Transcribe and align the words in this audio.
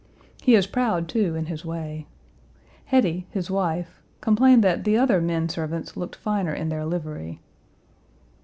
He 0.41 0.55
is 0.55 0.65
proud, 0.65 1.07
too, 1.07 1.35
in 1.35 1.45
his 1.45 1.63
way. 1.63 2.07
Hetty, 2.85 3.27
his 3.29 3.51
wife, 3.51 4.01
complained 4.19 4.63
that 4.63 4.83
the 4.83 4.97
other 4.97 5.21
men 5.21 5.47
servants 5.47 5.95
looked 5.95 6.15
finer 6.15 6.55
in 6.55 6.69
their 6.69 6.85
livery. 6.85 7.39